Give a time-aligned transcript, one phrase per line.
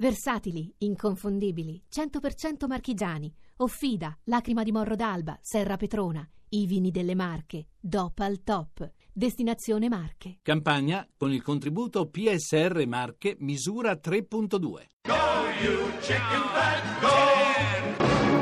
[0.00, 3.30] Versatili, inconfondibili, 100% marchigiani.
[3.58, 6.26] Offida, Lacrima di Morro d'Alba, Serra Petrona.
[6.52, 8.90] I vini delle Marche, DOP al top.
[9.12, 10.38] Destinazione Marche.
[10.40, 14.86] Campagna con il contributo PSR Marche misura 3.2.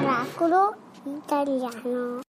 [0.04, 2.20] Oracolo italiano.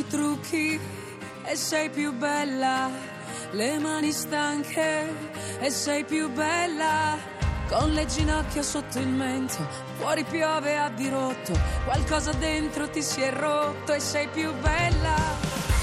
[0.00, 0.80] Ti trucchi
[1.44, 2.88] e sei più bella,
[3.50, 5.12] le mani stanche
[5.58, 7.18] e sei più bella,
[7.68, 9.58] con le ginocchia sotto il mento,
[9.98, 11.52] fuori piove a dirotto,
[11.84, 15.16] qualcosa dentro ti si è rotto e sei più bella,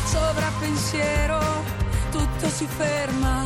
[0.06, 1.40] sovrappensiero,
[2.10, 3.46] tutto si ferma,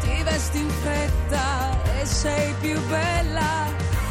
[0.00, 3.64] ti vesti in fretta e sei più bella,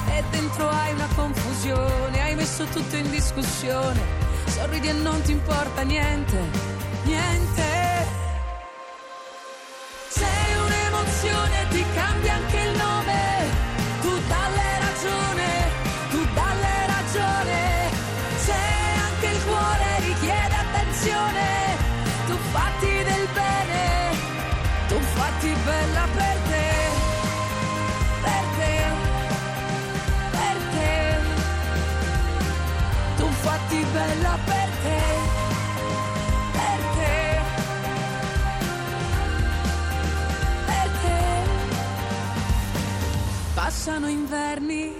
[0.08, 4.24] e dentro hai una confusione, hai messo tutto in discussione
[4.56, 6.38] sorridi e non ti importa niente,
[7.04, 7.64] niente.
[10.08, 12.55] Sei un'emozione, ti cambia anche
[44.06, 44.94] Passano inverni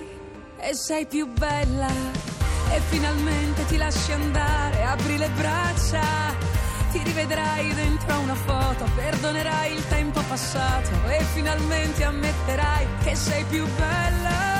[0.58, 1.88] e sei più bella
[2.72, 6.02] e finalmente ti lasci andare, apri le braccia,
[6.92, 13.67] ti rivedrai dentro una foto, perdonerai il tempo passato e finalmente ammetterai che sei più
[13.78, 14.55] bella.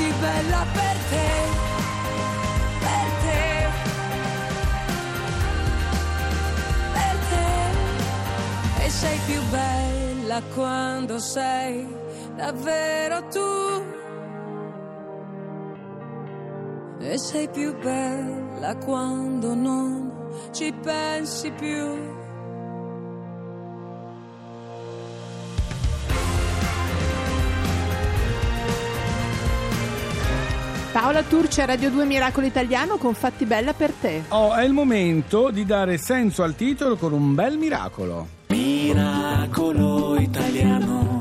[0.00, 1.28] Fatti bella per te.
[2.80, 3.42] Per te.
[6.94, 11.86] per te e sei più bella quando sei
[12.34, 13.84] davvero tu
[17.00, 20.12] e sei più bella quando non
[20.52, 22.19] ci pensi più
[31.00, 34.24] Paola Turci a Radio 2 Miracolo Italiano con Fatti Bella per te.
[34.28, 38.26] Oh, è il momento di dare senso al titolo con un bel miracolo.
[38.48, 41.19] Miracolo italiano.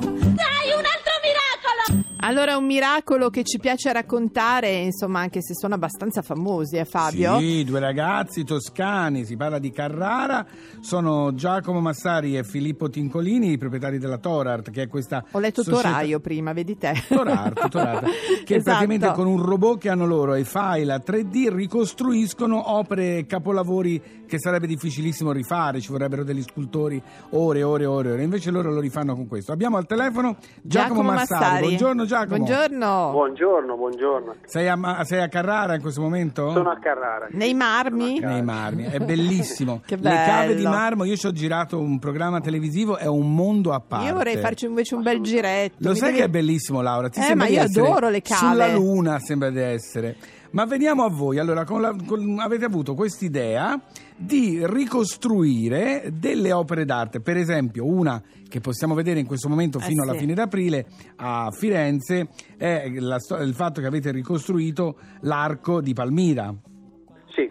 [2.30, 7.40] Allora, un miracolo che ci piace raccontare, insomma, anche se sono abbastanza famosi, eh Fabio?
[7.40, 10.46] Sì, due ragazzi toscani, si parla di Carrara,
[10.80, 15.64] sono Giacomo Massari e Filippo Tincolini, i proprietari della Torart, che è questa Ho letto
[15.64, 16.94] società- Toraio prima, vedi te.
[17.08, 18.06] Torart, Torart,
[18.46, 18.62] che Esatto.
[18.64, 24.38] praticamente con un robot che hanno loro e file a 3D ricostruiscono opere capolavori che
[24.38, 27.02] sarebbe difficilissimo rifare, ci vorrebbero degli scultori
[27.32, 28.22] ore ore ore, ore.
[28.24, 29.52] invece loro lo rifanno con questo.
[29.52, 31.62] Abbiamo al telefono Giacomo, Massari.
[31.62, 32.18] Buongiorno Giacomo.
[32.28, 33.10] Buongiorno.
[33.12, 34.36] Buongiorno, buongiorno.
[34.46, 36.52] Sei a, Ma- sei a Carrara in questo momento?
[36.52, 37.28] Sono a Carrara.
[37.32, 38.20] Nei marmi?
[38.20, 39.82] Nei marmi, è bellissimo.
[39.90, 40.58] Che Le cave bello.
[40.60, 44.06] di marmo, io ci ho girato un programma televisivo, è un mondo a parte.
[44.08, 45.76] Io vorrei farci invece un bel giretto.
[45.80, 47.10] Lo Mi sai devi- che è bellissimo, Laura?
[47.10, 48.40] Ti Eh, sembra ma di io essere adoro le cave.
[48.52, 50.16] Sulla luna sembra di essere.
[50.52, 51.38] Ma veniamo a voi.
[51.38, 53.80] Allora, con la- con- avete avuto quest'idea
[54.18, 57.22] di ricostruire delle opere d'arte.
[57.22, 60.20] Per esempio, una che possiamo vedere in questo momento Eh, fino alla sì.
[60.20, 60.86] fine d'aprile
[61.18, 66.52] a Firenze è la il fatto che avete ricostruito l'arco di Palmira.
[67.28, 67.50] Sì,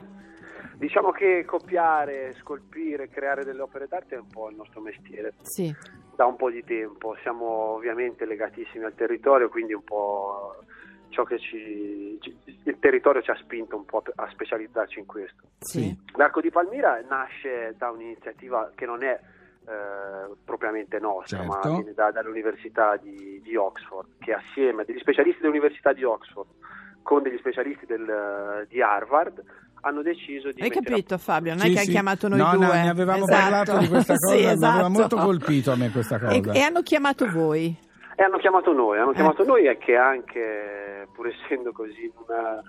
[0.77, 5.35] diciamo che copiare, scolpire, creare delle opere d'arte è un po' il nostro mestiere.
[5.43, 5.73] Sì.
[6.17, 7.47] Da un po' di tempo siamo
[7.77, 10.57] ovviamente legatissimi al territorio, quindi un po'
[11.11, 15.43] ciò che ci, ci- il territorio ci ha spinto un po' a specializzarci in questo.
[15.61, 15.97] Sì.
[16.17, 19.19] L'arco di Palmira nasce da un'iniziativa che non è
[19.69, 21.69] eh, propriamente nostra, Certo.
[21.69, 26.49] ma viene da- dall'Università di, di Oxford, che assieme a degli specialisti dell'Università di Oxford
[27.03, 29.43] con degli specialisti del- di Harvard
[29.83, 31.53] hanno deciso di Hai mettere a capito Fabio?
[31.53, 31.81] Non Sì, è che sì.
[31.85, 32.67] hanno chiamato noi no, due.
[32.67, 33.41] No, ne avevamo Esatto.
[33.41, 34.89] parlato di questa cosa, Sì, mi aveva esatto.
[34.89, 36.33] molto colpito a me questa cosa.
[36.33, 37.79] E, e hanno chiamato voi.
[38.17, 39.15] E hanno chiamato noi, hanno Eh.
[39.15, 42.63] chiamato noi e che anche, pur essendo così una,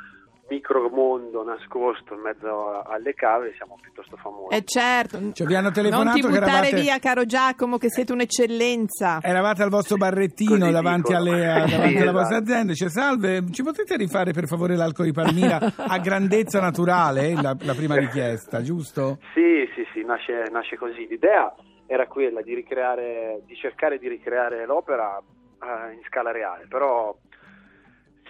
[0.49, 4.55] micromondo nascosto in mezzo a- alle cave siamo piuttosto famosi.
[4.55, 5.19] Eh certo.
[5.31, 9.19] Cioè, vi hanno non telefonato ti che buttare eravate- via, caro Giacomo, che siete un'eccellenza.
[9.21, 12.51] Eravate al vostro barrettino Così davanti, alle- a- Sì, davanti alla vostra esatto.
[12.51, 12.71] azienda.
[12.71, 17.33] Dice: Salve, ci potete rifare per favore l'alcol di Palmira a grandezza naturale?
[17.39, 19.19] La, la prima richiesta, giusto?
[19.35, 21.05] Sì, sì, sì, nasce, nasce così.
[21.07, 21.53] L'idea
[21.85, 27.15] era quella di ricreare, di cercare di ricreare l'opera eh, in scala reale, però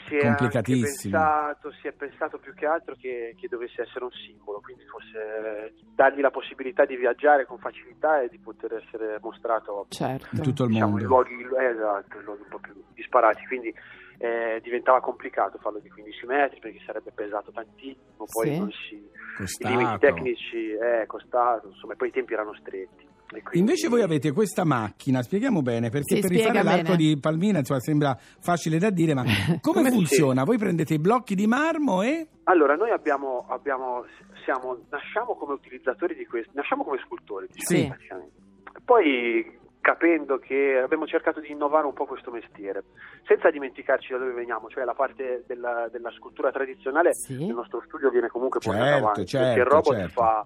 [0.10, 4.60] si è pensato, si è pensato più che altro che, che dovesse essere un simbolo,
[4.62, 10.28] quindi fosse dargli la possibilità di viaggiare con facilità e di poter essere mostrato Certo.
[10.36, 11.08] In tutto il diciamo, in mondo.
[11.08, 13.74] luoghi, eh, esatto, in luoghi un po' più disparati, quindi
[14.18, 18.58] eh, diventava complicato farlo di 15 metri perché sarebbe pesato tantissimo, poi Sì.
[18.60, 23.08] non si, i limiti tecnici è costato, insomma, e poi i tempi erano stretti.
[23.30, 26.96] Quindi- Invece voi avete questa macchina, spieghiamo bene, perché Sì, per rifare l'arco bene.
[26.98, 29.24] di Palmina insomma, sembra facile da dire, ma
[29.62, 30.44] come, Come- funziona?
[30.44, 32.28] Voi prendete i blocchi di marmo e...
[32.46, 34.06] Allora, noi abbiamo, abbiamo
[34.44, 37.88] siamo, nasciamo come utilizzatori di questo, nasciamo come scultori, diciamo, Sì.
[37.88, 38.36] praticamente.
[38.84, 42.84] Poi capendo che abbiamo cercato di innovare un po' questo mestiere,
[43.26, 47.46] senza dimenticarci da dove veniamo, cioè la parte della, della scultura tradizionale Sì.
[47.46, 50.10] nel nostro studio viene comunque portata Certo, avanti, certo, perché il robot certo.
[50.22, 50.46] fa,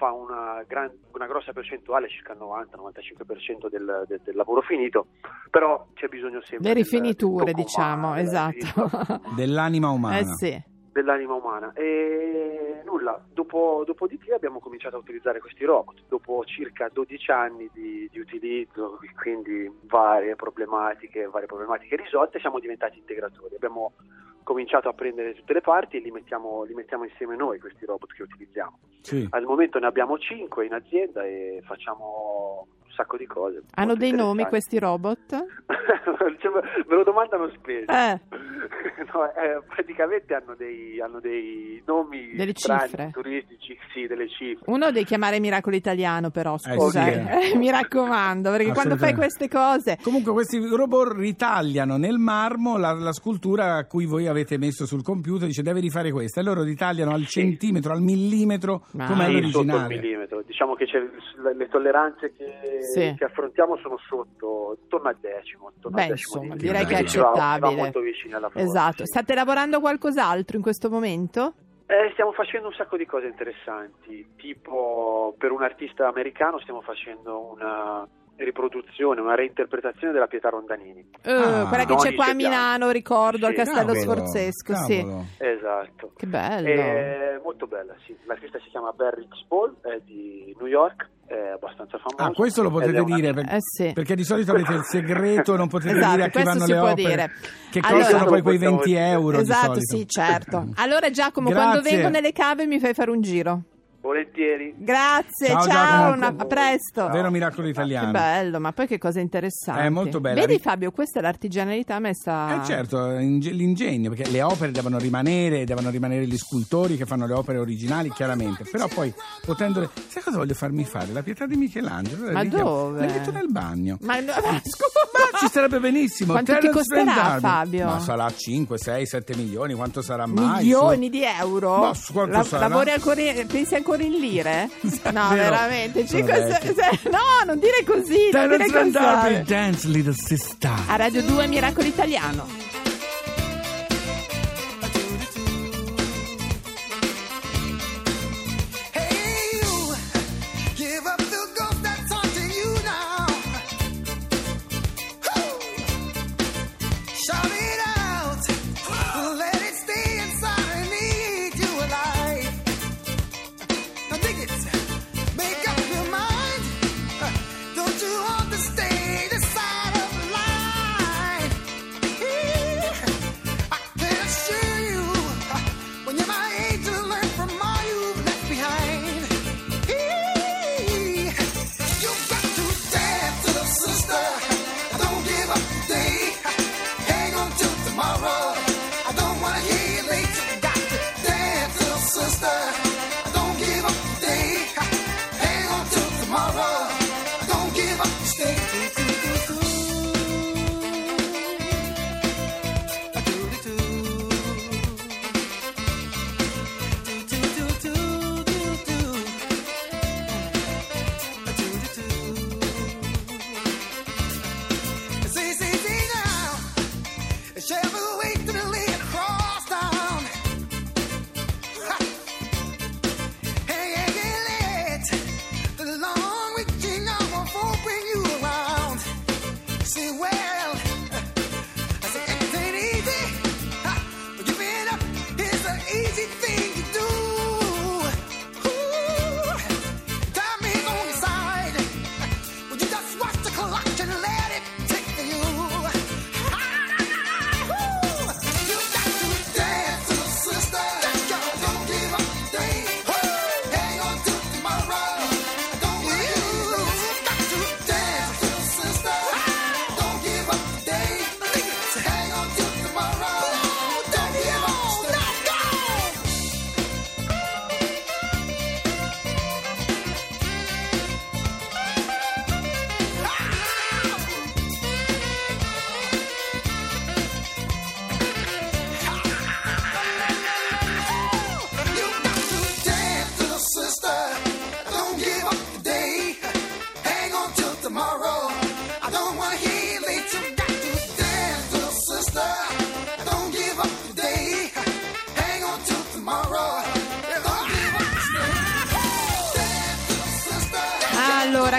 [0.00, 5.08] fa una, gran- una grossa percentuale, circa il 90-95% del, del- del lavoro finito,
[5.50, 9.20] però c'è bisogno sempre Le rifiniture, del diciamo, umano, esatto.
[9.36, 10.16] dell'anima umana.
[10.18, 10.62] Eh sì.
[10.92, 17.30] dell'anima umana e nulla, dopo, dopodiché abbiamo cominciato a utilizzare questi robot, dopo circa 12
[17.30, 23.92] anni di, di utilizzo, quindi varie problematiche, varie problematiche risolte, siamo diventati integratori, abbiamo
[24.42, 28.12] cominciato a prendere tutte le parti e li mettiamo, li mettiamo insieme noi questi robot
[28.12, 28.78] che utilizziamo.
[29.02, 29.26] Sì.
[29.30, 33.62] Al momento ne abbiamo 5 in azienda e facciamo un sacco di cose.
[33.74, 35.46] Hanno dei nomi questi robot?
[36.40, 37.90] Cioè, me lo domandano spesso.
[37.90, 38.18] Eh.
[39.12, 43.10] No, eh, praticamente hanno dei, hanno dei nomi Delle strani, cifre.
[43.12, 44.64] turistici, sì, delle cifre.
[44.66, 47.56] Uno devi chiamare Miracolo Italiano, però, scusa, sì, eh.
[47.58, 49.98] mi raccomando, perché quando fai queste cose...
[50.02, 55.02] Comunque questi robot ritagliano nel marmo la, la scultura a cui voi avete messo sul
[55.02, 57.40] computer, dice deve rifare questa, e loro ritagliano al Sì.
[57.40, 59.88] centimetro, al millimetro, Ma- come Sì, sotto il all'originale.
[59.96, 60.42] millimetro.
[60.46, 63.14] Diciamo che c'è, le, le tolleranze che, Sì.
[63.16, 65.70] che affrontiamo sono sotto, intorno al decimo.
[65.74, 67.80] intorno Beh, al decimo insomma, di- direi che è si va- va accettabile.
[67.80, 69.06] molto vicini alla Esatto.
[69.06, 71.54] State lavorando a qualcos'altro in questo momento?
[71.86, 77.50] Eh, stiamo facendo un sacco di cose interessanti, tipo per un artista americano stiamo facendo
[77.52, 78.06] una
[78.44, 81.04] riproduzione, una reinterpretazione della Pietà Rondanini.
[81.22, 81.66] Eh, Ah.
[81.68, 82.34] quella che c'è qua a.
[82.34, 83.58] Milano, ricordo, al Sì.
[83.58, 84.96] Castello Cavolo, Sforzesco, sì.
[84.98, 85.24] cavolo.
[85.38, 86.12] Esatto.
[86.16, 86.68] Che bello.
[86.68, 88.16] È molto bella, sì.
[88.26, 92.16] L'artista si chiama Barry Spall, è di New York, è abbastanza famoso.
[92.22, 93.92] Ah, questo lo potete una- dire, per- Eh sì.
[93.92, 96.72] perché di solito avete il segreto, non potete Esatto, dire a chi questo vanno si
[96.72, 97.30] le può opere, dire.
[97.70, 99.06] che Allora- costano poi quei Possiamo 20 dire.
[99.08, 100.66] euro di Esatto, sì, certo.
[100.76, 101.66] Allora Giacomo, Grazie.
[101.68, 103.62] quando vengo nelle cave mi fai fare un giro.
[104.02, 104.74] Volentieri.
[104.78, 107.06] Grazie, Ciao, ciao, una- a presto.
[107.08, 108.10] Vero miracolo Che italiano.
[108.12, 109.82] bello, ma poi che cosa interessante.
[109.82, 110.40] È molto bella.
[110.40, 112.62] Vedi Fabio, questa è l'artigianalità messa...
[112.62, 117.26] Eh certo, inge- l'ingegno, perché le opere devono rimanere, devono rimanere gli scultori che fanno
[117.26, 118.64] le opere originali, chiaramente.
[118.70, 119.12] Però poi,
[119.44, 119.90] potendole...
[120.08, 121.12] Sai cosa voglio farmi fare?
[121.12, 122.32] La pietà di Michelangelo.
[122.32, 123.00] Ma dove?
[123.00, 123.98] Le metto nel bagno.
[124.00, 126.32] Ma no, Ma scusa, ci sarebbe benissimo.
[126.32, 127.40] Quanto ti Terence costerà, Spendardi.
[127.40, 127.84] Fabio?
[127.84, 130.62] Ma sarà 5, 6, 7 milioni, quanto sarà mai?
[130.62, 131.76] milioni Su- di euro?
[131.80, 132.66] Ma quanto sarà?
[132.66, 134.70] lavori ancora pensi ancora in lire?
[135.12, 136.06] No, veramente.
[136.06, 136.74] Sono cinque, vecchio.
[136.74, 138.28] se- se- no, non dire così.
[138.30, 139.42] Terence Spendardi, così.
[139.44, 140.72] Dance Little Sister.
[140.86, 142.46] A Radio 2 Miracolo Italiano.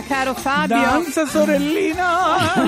[0.08, 2.53] Caro Fabio, Danza sorellina!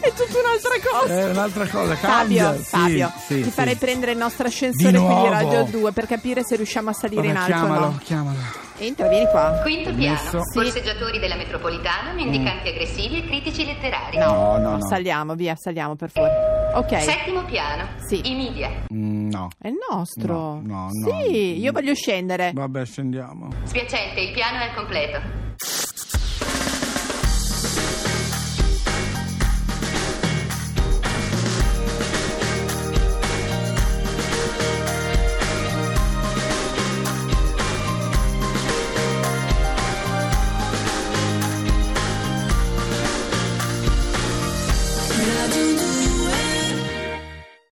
[0.00, 1.14] è tutta un'altra cosa.
[1.14, 2.56] È un'altra cosa, Fabio.
[2.56, 3.50] Sì, Fabio, sì, ti sì.
[3.50, 5.28] farei prendere il nostro ascensore qui di?
[5.28, 8.00] Radio 2 per capire se riusciamo a salire in Vabbè, alto o chiamalo, no.
[8.02, 8.38] chiamalo.
[8.80, 9.58] Entra, vieni qua.
[9.62, 10.38] Quinto piano, Sì.
[10.54, 14.18] borseggiatori della metropolitana, mendicanti aggressivi e critici letterari.
[14.18, 14.86] No, no, no.
[14.86, 16.56] Saliamo, via, saliamo per favore.
[16.74, 18.20] Ok, Settimo piano, Sì.
[18.30, 18.70] i media.
[18.94, 19.48] Mm, no.
[19.60, 20.34] è il nostro.
[20.34, 21.22] No, no, no.
[21.24, 22.52] Sì, io voglio scendere.
[22.54, 23.48] Vabbè, scendiamo.
[23.64, 25.37] Spiacente, il piano è al completo.